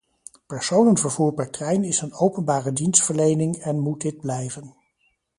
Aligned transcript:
Personenvervoer 0.51 1.33
per 1.33 1.49
trein 1.51 1.83
is 1.83 2.01
een 2.01 2.13
openbare 2.13 2.73
dienstverlening 2.73 3.57
en 3.57 3.79
moet 3.79 4.01
dit 4.01 4.19
blijven. 4.21 4.75